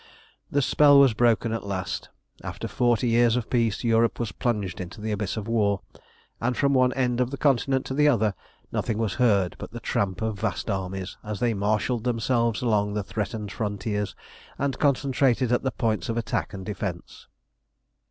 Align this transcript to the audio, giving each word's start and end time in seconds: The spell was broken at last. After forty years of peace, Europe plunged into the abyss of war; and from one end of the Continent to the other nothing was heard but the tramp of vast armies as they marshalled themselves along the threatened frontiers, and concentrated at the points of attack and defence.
The 0.49 0.63
spell 0.63 0.97
was 0.97 1.13
broken 1.13 1.51
at 1.53 1.63
last. 1.63 2.09
After 2.43 2.67
forty 2.67 3.07
years 3.07 3.35
of 3.35 3.51
peace, 3.51 3.83
Europe 3.83 4.19
plunged 4.39 4.81
into 4.81 4.99
the 4.99 5.11
abyss 5.11 5.37
of 5.37 5.47
war; 5.47 5.81
and 6.41 6.57
from 6.57 6.73
one 6.73 6.91
end 6.93 7.21
of 7.21 7.29
the 7.29 7.37
Continent 7.37 7.85
to 7.85 7.93
the 7.93 8.07
other 8.07 8.33
nothing 8.71 8.97
was 8.97 9.13
heard 9.21 9.55
but 9.59 9.73
the 9.73 9.79
tramp 9.79 10.23
of 10.23 10.39
vast 10.39 10.71
armies 10.71 11.17
as 11.23 11.39
they 11.39 11.53
marshalled 11.53 12.03
themselves 12.03 12.63
along 12.63 12.95
the 12.95 13.03
threatened 13.03 13.51
frontiers, 13.51 14.15
and 14.57 14.79
concentrated 14.79 15.51
at 15.51 15.61
the 15.61 15.69
points 15.69 16.09
of 16.09 16.17
attack 16.17 16.51
and 16.51 16.65
defence. 16.65 17.27